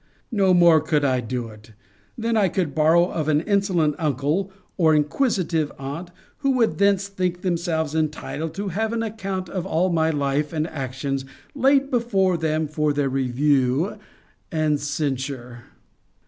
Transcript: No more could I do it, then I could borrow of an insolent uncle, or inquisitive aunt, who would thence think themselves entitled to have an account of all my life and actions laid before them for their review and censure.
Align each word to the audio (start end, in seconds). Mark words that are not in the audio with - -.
No 0.31 0.51
more 0.51 0.81
could 0.81 1.05
I 1.05 1.19
do 1.19 1.49
it, 1.49 1.73
then 2.17 2.35
I 2.35 2.49
could 2.49 2.73
borrow 2.73 3.11
of 3.11 3.27
an 3.27 3.39
insolent 3.41 3.93
uncle, 3.99 4.51
or 4.75 4.95
inquisitive 4.95 5.71
aunt, 5.77 6.09
who 6.37 6.49
would 6.53 6.79
thence 6.79 7.07
think 7.07 7.41
themselves 7.43 7.93
entitled 7.93 8.55
to 8.55 8.69
have 8.69 8.93
an 8.93 9.03
account 9.03 9.47
of 9.47 9.63
all 9.63 9.91
my 9.91 10.09
life 10.09 10.53
and 10.53 10.65
actions 10.69 11.23
laid 11.53 11.91
before 11.91 12.35
them 12.35 12.67
for 12.67 12.93
their 12.93 13.09
review 13.09 13.99
and 14.51 14.79
censure. 14.79 15.65